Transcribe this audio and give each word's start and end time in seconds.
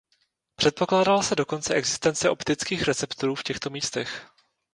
Předpokládala 0.55 1.23
se 1.23 1.35
dokonce 1.35 1.73
existence 1.75 2.29
optických 2.29 2.83
receptorů 2.83 3.35
v 3.35 3.43
těchto 3.43 3.69
místech. 3.69 4.29